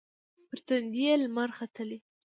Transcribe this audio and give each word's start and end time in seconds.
پر 0.49 0.59
تندې 0.67 1.01
یې 1.07 1.13
لمر 1.23 1.49
ختلي 1.57 1.97